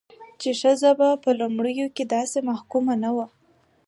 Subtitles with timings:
[0.41, 0.89] چې ښځه
[1.23, 3.27] په لومړيو کې داسې محکومه نه وه،